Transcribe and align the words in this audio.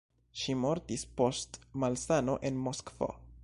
Ŝi 0.43 0.55
mortis 0.61 1.03
post 1.21 1.61
malsano 1.85 2.39
en 2.51 2.61
Moskvo. 2.69 3.13